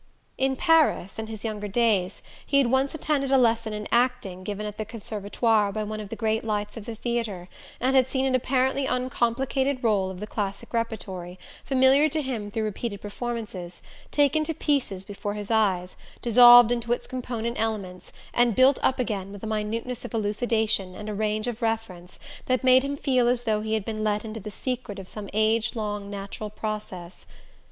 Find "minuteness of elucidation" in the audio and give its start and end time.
19.45-20.95